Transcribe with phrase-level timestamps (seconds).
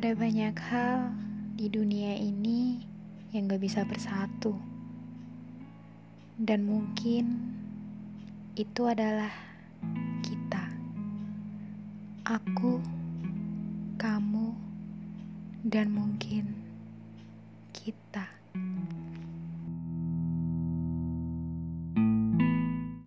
[0.00, 1.12] Ada banyak hal
[1.60, 2.80] di dunia ini
[3.36, 4.56] yang gak bisa bersatu,
[6.40, 7.36] dan mungkin
[8.56, 9.28] itu adalah
[10.24, 10.72] kita,
[12.24, 12.80] aku,
[14.00, 14.56] kamu,
[15.68, 16.48] dan mungkin
[17.76, 18.24] kita.